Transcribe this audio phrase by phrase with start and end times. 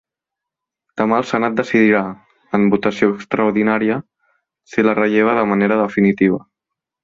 [1.01, 2.01] Demà el senat decidirà,
[2.59, 3.99] en votació extraordinària,
[4.73, 6.45] si la relleva de manera definitiva.